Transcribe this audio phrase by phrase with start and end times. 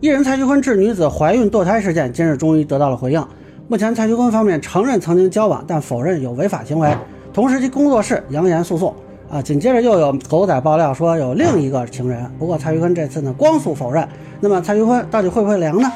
[0.00, 3.22] 艺人蔡徐坤致女子怀孕堕胎事件今日终于得到了回应。
[3.68, 6.90] 目前，蔡徐坤方面承认曾经交往，但否认有违法行为，
[7.34, 8.94] 同时其工作室扬言诉讼。
[9.30, 14.08] 啊，紧接着又有狗仔爆料说有另一个情人，不过蔡徐坤这次呢光速否认。
[14.40, 15.92] 那么蔡徐坤到底会不会凉呢？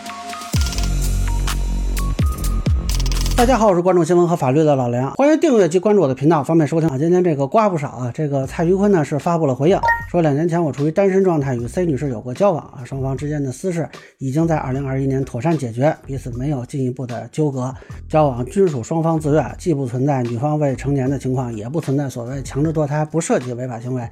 [3.37, 6.97] 大家好，我是关注新闻和法律的老梁，欢迎订阅及关注我的频道，方便收听啊。
[6.97, 9.79] 今天这个瓜不少啊，这个蔡徐坤呢是发布了回应，
[10.09, 17.75] 说两年前我处于单身状态，与 C 女士有过交往啊，双方之间的私事已经在2021年妥善解决，彼此没有进一步的纠葛，
[18.09, 24.09] 交往均属双方自愿，既不存在女方未成年的情况，也不存在所谓强制堕胎，不涉及违法行为，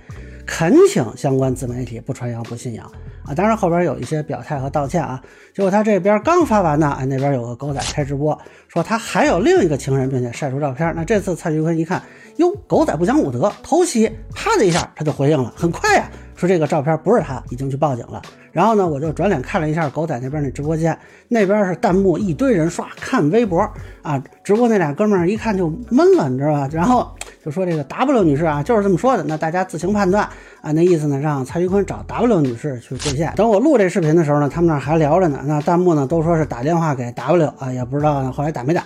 [0.46, 2.90] 恳请相关自媒体不传谣不信谣。
[3.24, 5.22] 啊，当然后边有一些表态和道歉啊。
[5.54, 10.92] 结果他这边刚发完呢，哎，那边有个狗仔开直播，说他还有另一个情人，并且晒出照片。
[10.96, 12.02] 那这次蔡徐坤一看，
[12.38, 18.20] 哟，狗仔不讲武德，偷袭，啪的一下他就回应了，很快呀，说这个照片不是他，已经去报警了。
[18.50, 20.98] 然后呢，我就转脸看了一下狗仔那边那直播间，
[21.28, 23.60] 那边是弹幕一堆人刷看微博
[24.02, 26.68] 啊，直播那俩哥们儿一看就闷了，你知道吧？
[26.72, 27.08] 然后。
[27.44, 30.22] 就说这个 W 女士啊，就是这么说的，那大家自行判断
[30.60, 30.70] 啊。
[30.72, 33.32] 那意思呢，让蔡徐坤找 W 女士去兑现。
[33.34, 35.40] 等我录这视频的时候呢，他们那还聊着呢。
[35.44, 38.84] 那弹幕呢都说是打电话给 W 啊，也不知道后来打没打。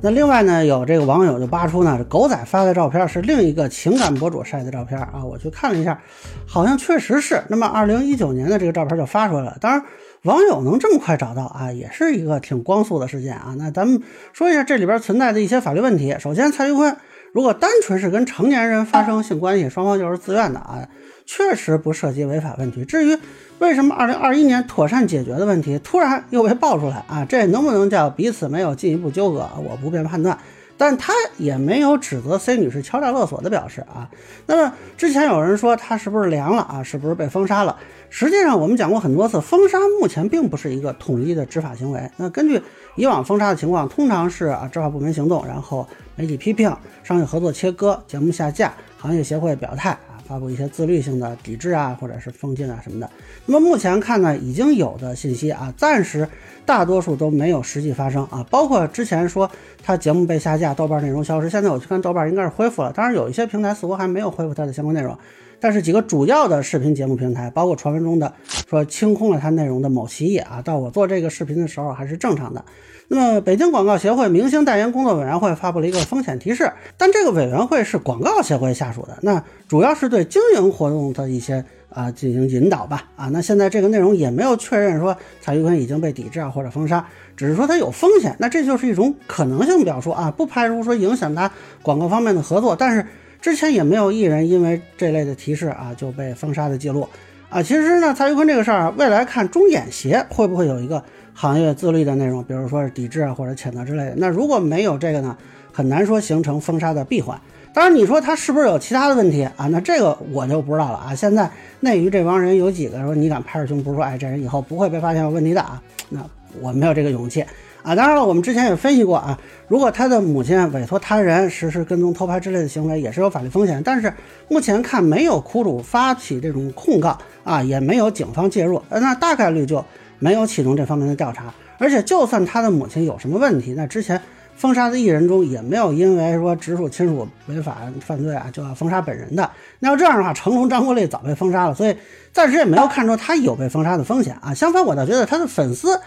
[0.00, 5.22] 那另外呢，有这个网友就扒出呢，狗仔发的照片是另一个情感博主晒的照片啊。
[5.22, 6.00] 我去看了一下，
[6.46, 7.42] 好像确实是。
[7.48, 9.58] 那么二零一九年的这个照片就发出来了。
[9.60, 9.82] 当然，
[10.22, 13.54] 网友能这么快找到啊，也是一个挺光速的事件啊。
[13.58, 14.00] 那咱们
[14.32, 16.16] 说一下这里边存在的一些法律问题。
[16.18, 16.96] 首先，蔡徐坤。
[17.32, 20.88] 如果单纯是跟成年人发生性关系，双方就是自愿的啊，
[21.26, 22.84] 确实不涉及违法问题。
[22.84, 23.18] 至于
[23.58, 30.38] 为什么二零二一年妥善解决的问题突然又被爆出来啊，这能不能叫彼此没有进一步纠葛，我不便判断。
[30.78, 34.08] 但他也没有指责 C 女士敲诈勒索的表示啊。
[34.46, 36.82] 那么之前有人说他是不是凉了啊？
[36.82, 37.76] 是不是被封杀了？
[38.08, 42.10] 实际上我们讲过很多次，封杀目前并不是一个统一的执法行为。
[42.16, 42.62] 那根据
[42.94, 49.98] 以往封杀的情况，通常是啊执法部门行动，然后媒体批评，商业合作切割，节目下架，行业协会表态。
[50.28, 53.10] 发布一些自律性的抵制啊，或者是封禁啊什么的。
[53.46, 56.28] 那么目前看呢，已经有的信息啊，暂时
[56.66, 58.46] 大多数都没有实际发生啊。
[58.50, 59.50] 包括之前说
[59.82, 62.92] 他节目被下架，豆瓣内容消失，现在我去看豆瓣应该是恢复了。
[62.92, 65.16] 当然有一些平台似乎还没有恢复它的相关内容。
[65.60, 68.32] 但是几个主要的视频节目平台，包括传闻中的
[68.68, 72.64] 说清空了它内容的某企业啊，到我做这个视频的时候还是正常的。
[73.10, 83.04] 那么北京广告协会明星代言工作委员会发布了一个风险提示，但这个委员会是广告协会下属的，那主要是对经营活动的一些啊进行引导吧。
[83.16, 87.02] 啊，那现在这个内容也没有确认说蔡徐坤已经被抵制啊或者封杀，
[87.34, 91.50] 只是说它有风险，那这就是一种可能性表述啊，不排除说影响他
[91.82, 93.04] 广告方面的合作，但是。
[93.40, 97.08] 之前也没有艺人因为这类的提示啊就被封杀的记录
[97.48, 97.62] 啊。
[97.62, 101.02] 其实呢，蔡徐坤这个事儿，未来看中演协会不会有一个
[101.34, 104.14] 行业自律的内容，比如说是抵制啊或者谴责之类的。
[104.16, 105.36] 那如果没有这个呢，
[105.72, 107.40] 很难说形成封杀的闭环。
[107.72, 109.68] 当然，你说他是不是有其他的问题啊？
[109.68, 111.14] 那这个我就不知道了啊。
[111.14, 111.48] 现在
[111.80, 115.80] 内娱这帮人有几个说你敢拍着胸脯说，哎，这人以后不会被发现有问题的啊？
[116.08, 116.20] 那
[116.60, 117.44] 我没有这个勇气。
[117.82, 123.80] 啊，当然了，我们之前也分析过啊，如果他的母亲委托他人实施跟踪、偷拍之类的行为，也是有法律风险。
[123.82, 124.12] 但是
[124.48, 129.82] 目前看没有苦主发起这种控告啊，也没有警方介入，那大概率就
[130.18, 131.54] 没有启动这方面的调查。
[131.78, 134.20] 而且就算他的母亲有什么问题，那之前
[134.56, 139.48] 封杀的艺人中也没有因为说直属亲属违法犯罪啊就要封杀本人的。
[139.78, 141.96] 那要这样的话，成龙、张国立早被封杀了，所以
[142.32, 144.52] 暂时也没有看出他有被封杀的风险啊。
[144.52, 145.98] 相反，我倒觉得他的粉丝。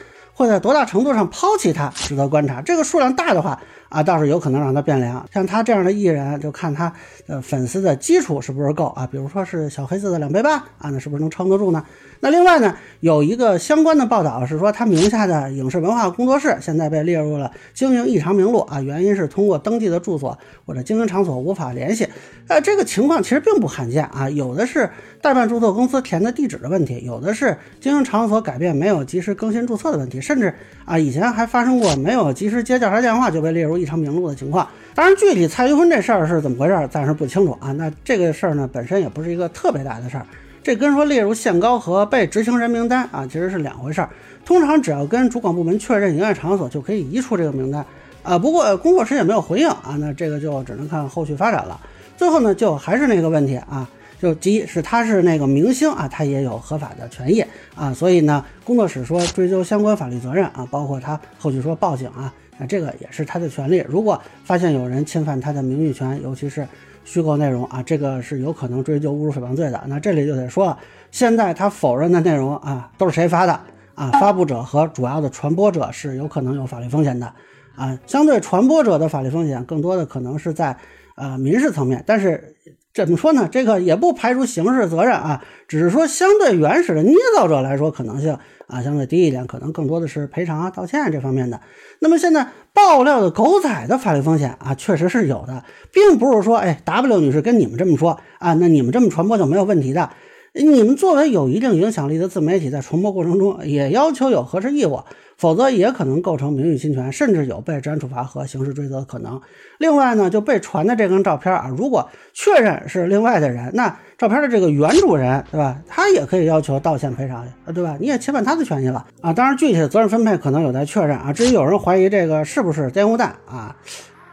[0.42, 2.62] 会在多大程度上抛弃它，值得观察。
[2.62, 3.60] 这个数量大的话。
[3.92, 5.24] 啊，倒是有可能让他变凉。
[5.34, 6.92] 像他这样的艺人，就看他
[7.28, 9.06] 的粉丝的基础是不是够啊？
[9.06, 11.84] 比如说是小黑子的两倍半啊，那是不是能撑得住呢？
[12.22, 22.08] 那另外呢，有一个相关的报道是说，他名下的影视文化工作室现在被列入了经营异常名录啊，原因是通过登记的住所或者经营场所无法联系。
[22.48, 24.90] 呃，这个情况其实并不罕见啊，有的是
[25.22, 30.54] 代办注册公司填的地址的问题，有的是经营场所改变没有及时更新注册的问题，甚至
[30.86, 33.81] 啊，以前还发生过没有及时接调查电话就被列入。
[33.82, 37.72] 异常名录的情况，当然具体蔡徐坤这事儿是怎么回事，暂时不清楚啊。
[37.72, 40.26] 那这个事儿呢，本身也不是一个特别大的事儿，
[40.62, 44.10] 这跟说列入限高和被执行人名单啊，其实是两回事儿。
[44.46, 47.84] 通常只要跟主管部门确认营业场所，就可以移出这个名单
[48.22, 48.38] 啊。
[48.38, 51.80] 不过工作室也没有回应啊，那这个就只能看后续发展了。
[52.18, 53.90] 最后呢，就还是那个问题啊，
[54.22, 57.44] 就第一是他是那个明星啊，他也有合法的权益
[57.76, 62.34] 啊，所以呢，工作室说追究相关法律责任啊，包括他后续说报警啊。
[62.62, 63.84] 那这个也是他的权利。
[63.90, 66.68] 如果发现有人侵犯他的名誉权，尤其是
[67.04, 69.84] 虚构内容啊，这个是有可能追究侮辱诽谤罪的。
[69.88, 70.78] 那这里就得说了，
[71.10, 73.60] 现在他否认的内容啊，都是谁发的？
[73.96, 77.34] 啊，发布者和主要的传播者是有可能有法律风险的
[77.76, 77.98] 啊。
[78.06, 80.78] 相对传播者的法律风险，更多的可能是在
[81.16, 82.56] 呃民事层面，但是。
[82.94, 83.48] 怎么说呢？
[83.52, 91.62] 这个也不排除刑事责任啊，只是说相对原始的捏造者来说，可能性啊相对低一点，可能更多的是赔偿啊、道歉这方面的。
[92.00, 100.10] 那么现在爆料的狗仔的法律风险啊，确实是有的，并不是说哎，W 女士跟你们这么说啊，那你们这么传播就没有问题的。
[100.54, 105.00] 你们作为有一定影响力的自媒体，在传播过程中也要求有核实义务，
[105.38, 109.40] 否则也可能构成名誉侵权，甚至有被治安处罚和刑事追责的可能。
[109.78, 115.80] 另外呢，就被传的这张照片啊，如果确认是另外的人，那照片的这个原主人，对吧？
[115.88, 117.96] 他也可以要求道歉赔偿，对吧？
[118.02, 119.32] 你也侵犯他的权益了啊。
[119.32, 121.32] 当然，具体的责任分配可能有待确认啊。
[121.32, 123.74] 至于有人怀疑这个是不是烟雾弹啊？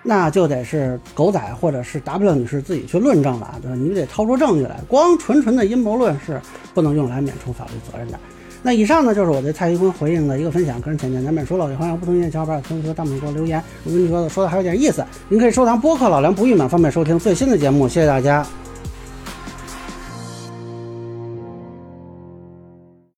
[0.08, 3.76] 那就得是狗仔或者是 W 女士自己去论证了，对吧？
[3.76, 6.40] 你们得掏出证据来，光纯纯的阴谋论是
[6.72, 8.19] 不能用来免除法律责任的。
[8.62, 13.62] 那以上呢就是我对蔡徐坤回应的一个分享，个人浅见咱免说了，也欢迎不同意见小伙伴评论区、弹幕给我留言。
[13.84, 17.87] 如果你觉得说的还有点意思，您可以收藏播客老梁不郁闷，方便收听最新的节目。
[17.87, 18.46] 谢谢大家。